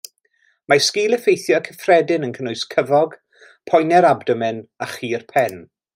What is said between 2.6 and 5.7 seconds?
cyfog, poenau'r abdomen, a chur pen.